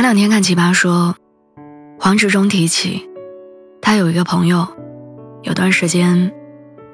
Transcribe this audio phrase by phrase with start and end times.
[0.00, 1.14] 前两天看奇葩说，
[1.98, 3.06] 黄执中提起，
[3.82, 4.66] 他有一个朋友，
[5.42, 6.32] 有段时间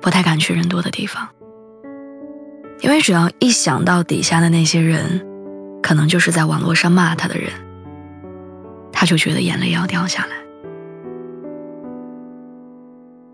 [0.00, 1.28] 不太敢去人多的地方，
[2.80, 5.24] 因为只要一想到底下的那些人，
[5.80, 7.52] 可能就是在网络上骂他的人，
[8.90, 10.30] 他就觉得眼泪要掉下来。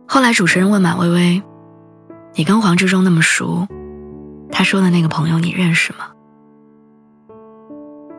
[0.07, 1.43] 后来主持人问马薇薇
[2.37, 3.67] ：“你跟黄执中那么熟，
[4.51, 6.11] 他说的那个朋友你认识吗？”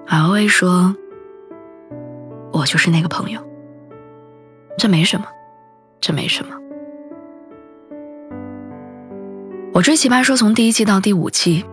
[0.10, 0.96] 马薇薇说。
[2.64, 3.42] 我就是那个朋友，
[4.78, 5.26] 这没什么，
[6.00, 6.56] 这没什么。
[9.74, 11.66] 我追《奇葩说》从第一季到第五季，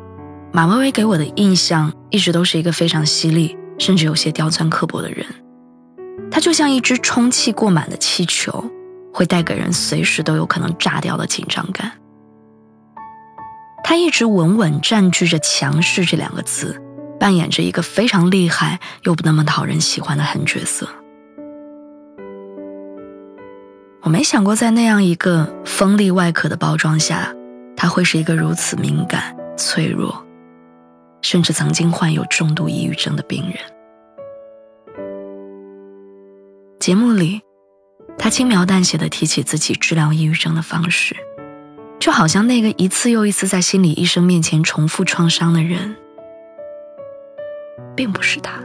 [0.50, 5.24] 马薇薇给我的印象一直都是一个非常犀利，甚至有些刁钻刻薄的人。
[6.28, 8.64] 她就像一只充气过满的气球，
[9.14, 11.92] 会带给人随时都有可能炸掉的紧张感。
[13.84, 16.82] 她一直稳稳占据着强势这两个字。
[17.20, 20.88] 扮演着一个非常厉害又不那么讨人喜欢的狠角色。
[24.00, 27.32] 我没想过在那样一个锋利外壳的包装下，
[27.76, 30.26] 他会是一个如此敏感、脆弱，
[31.20, 33.56] 甚至曾经患有重度抑郁症的病人。
[36.80, 37.42] 节目里，
[38.16, 41.14] 他轻描淡写的提起自己治疗抑郁症的方式，
[41.98, 45.94] 就好像那个一次又一次在心理医生面前重复创伤的人。
[47.94, 48.60] 并不是他。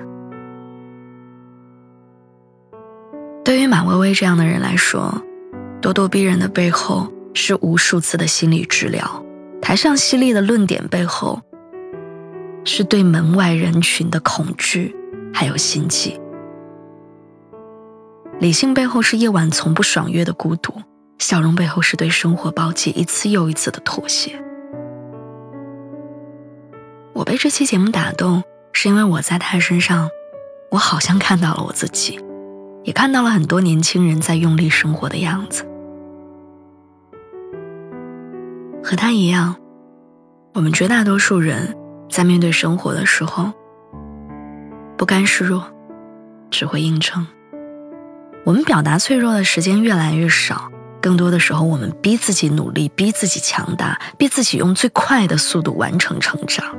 [3.44, 5.22] 对于马薇薇这样的人来说，
[5.82, 9.24] 咄咄逼人的背后是无数次的心理治疗，
[9.62, 11.42] 台上犀利的论点背后，
[12.64, 14.96] 是对门外人群的恐惧，
[15.32, 16.20] 还有心悸。
[18.40, 20.74] 理性背后是夜晚从不爽约的孤独，
[21.20, 24.42] 笑容背后是对生活暴击一次又一次的妥协。
[27.14, 28.44] 我被这期节目打动。
[28.78, 30.10] 是因为我在他身上，
[30.70, 32.20] 我好像看到了我自己，
[32.84, 35.66] 也看到了很多年轻人在用力生活的样子。
[38.84, 39.56] 和他一样，
[40.54, 41.74] 我们绝大多数人
[42.12, 43.54] 在面对生活的时候，
[44.98, 45.64] 不甘示弱，
[46.52, 47.26] 只会硬撑。
[48.44, 50.70] 我们表达脆弱的时间越来越少，
[51.02, 56.76] 更多的时候，我们逼自己努力，逼自己强大，逼自己用最快的速度完成成长。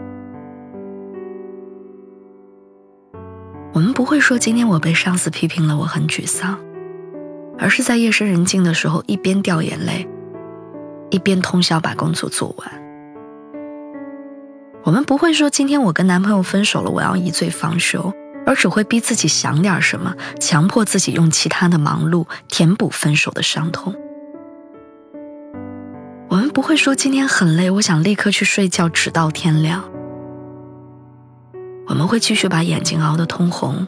[3.76, 6.58] 我们不会说今天我被上司批评了，我很沮丧，
[7.58, 10.08] 而是在夜深人静的时候，一边掉眼泪，
[11.10, 12.82] 一边通宵把工作做完。
[14.82, 18.10] 我们不会说今天我跟男朋友分手了，我要一醉方休，
[18.46, 23.94] 而只会逼自己想点什么，强迫自己用其他的忙碌填补分手的伤痛。
[26.30, 29.84] 我们不会说今天很累，我想立刻去睡觉，直到天亮。
[31.88, 33.86] 我们会继续把眼睛熬得通红，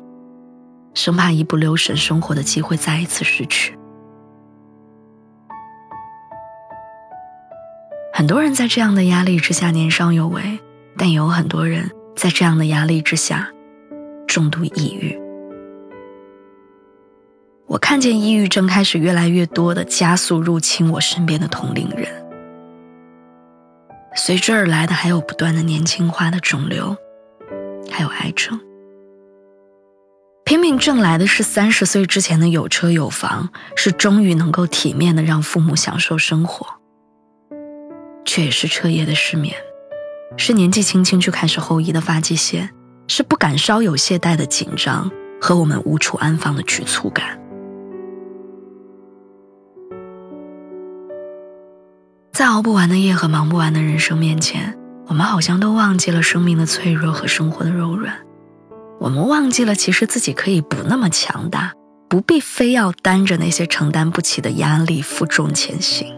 [0.95, 3.77] 生怕一不留神，生活的机会再一次失去。
[8.13, 10.61] 很多人在这样的压力之下年少有为，
[10.97, 13.49] 但也有很多人在这样的压力之下
[14.27, 15.19] 重度抑郁。
[17.67, 22.09] 我看见抑郁症开始越来越多的加速入侵我身边的同龄人，
[24.15, 26.97] 随之而来的还有不断的年轻化的肿瘤。
[27.99, 28.61] 还有癌症，
[30.45, 36.65] 拼命挣来的是三十岁之前的有车有房，是终于能够体面的让父母享受生活，
[38.25, 39.53] 却也是彻夜的失眠，
[40.37, 42.71] 是年纪轻轻就开始后移的发际线，
[43.09, 45.11] 是不敢稍有懈怠的紧张
[45.41, 47.37] 和我们无处安放的局促感。
[52.33, 54.79] 在熬不完的夜和忙不完的人生面前。
[55.09, 58.15] 我们好像都忘记了生命的脆弱和生活的柔软，
[59.01, 61.73] 我们忘记了其实自己可以不那么强大，
[62.11, 66.15] 不必非要担着那些承担不起的压力负重前行。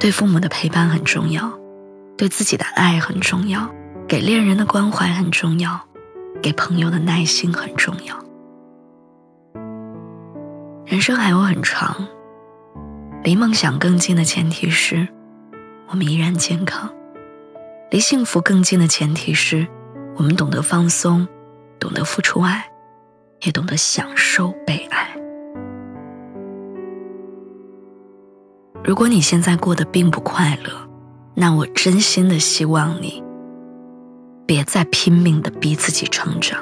[0.00, 1.52] 对父母的陪伴很重要，
[2.16, 3.68] 对自己的爱很重要，
[4.08, 5.78] 给恋人的关怀很重要，
[6.40, 8.18] 给朋友的耐心很重要。
[10.86, 12.08] 人生还有很长。
[13.24, 15.06] 离梦想更近的前提是，
[15.86, 16.92] 我们依然健康。
[17.88, 19.64] 离幸福更近的前提是，
[20.16, 21.28] 我们懂得放松，
[21.78, 22.68] 懂得付出爱，
[23.42, 25.14] 也懂得享受被爱。
[28.82, 30.72] 如果你现在过得并不快乐，
[31.34, 33.22] 那我真心的希望你，
[34.44, 36.58] 别再拼命的逼自己成长。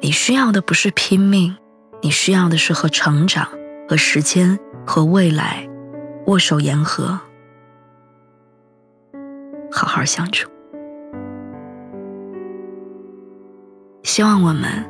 [0.00, 1.54] 你需要的不是拼命，
[2.02, 3.46] 你需要的是和成长、
[3.88, 5.68] 和时间、和未来
[6.26, 7.18] 握手言和，
[9.70, 10.50] 好好相处。
[14.02, 14.84] 希望我们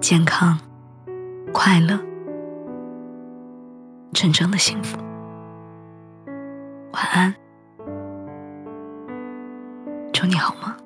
[0.00, 0.58] 健康、
[1.52, 1.98] 快乐。
[4.12, 4.98] 真正的幸福。
[6.92, 7.34] 晚安，
[10.12, 10.76] 祝你好吗？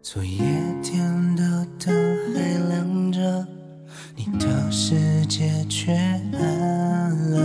[0.00, 0.38] 昨夜
[0.82, 1.92] 天的灯
[2.32, 3.46] 还亮着，
[4.16, 7.40] 你的世界却暗了。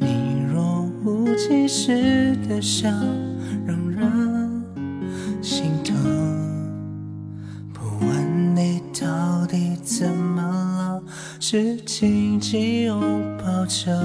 [0.00, 2.88] 你若无其事的笑，
[3.66, 4.62] 让人。
[5.42, 5.94] 心疼，
[7.72, 11.02] 不问你到底怎么了，
[11.38, 13.00] 是紧紧拥
[13.38, 14.02] 抱着，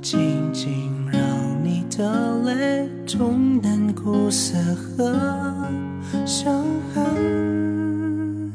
[0.00, 1.20] 静静让
[1.62, 5.04] 你的泪冲淡苦涩和
[6.26, 6.64] 伤
[6.94, 8.52] 痕。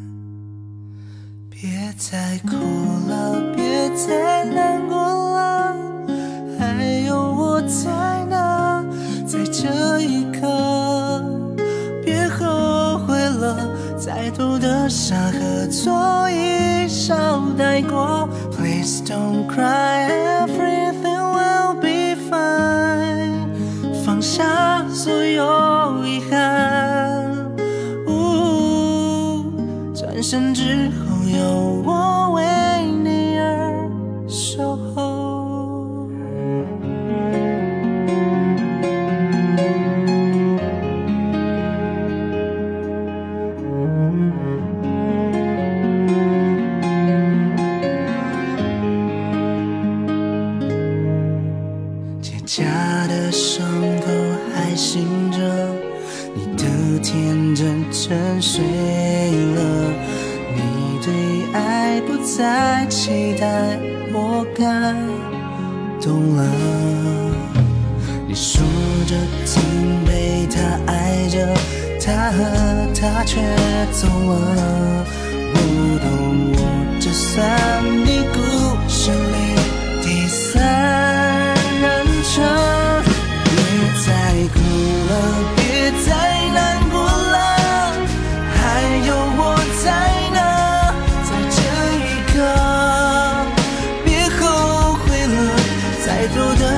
[1.50, 2.56] 别再哭
[3.10, 5.76] 了，别再难过了，
[6.60, 8.86] 还有我在呢，
[9.26, 10.46] 在这一刻。
[12.06, 13.58] 别后悔了
[13.98, 18.30] 再多的伤和错一笑带过。
[18.52, 19.97] Please don't cry,
[30.30, 32.44] 身之后有我为
[33.02, 33.90] 你而
[34.28, 36.10] 守候。
[52.22, 53.66] 结痂的伤
[54.02, 54.12] 口
[54.54, 55.38] 还醒着，
[56.36, 58.62] 你的天真沉睡
[59.56, 59.94] 了，
[61.58, 63.80] 爱不再期待，
[64.14, 64.96] 我感
[66.00, 66.44] 动了。
[68.28, 68.62] 你说
[69.08, 69.64] 着曾
[70.06, 71.36] 被他爱着，
[72.00, 72.38] 他和
[72.94, 73.42] 他却
[73.92, 75.06] 走了，
[75.54, 75.58] 不
[75.98, 76.08] 懂
[76.54, 76.56] 我
[77.00, 77.10] 这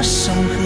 [0.01, 0.58] 伤